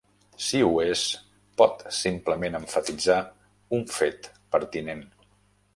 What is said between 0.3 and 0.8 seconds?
Si ho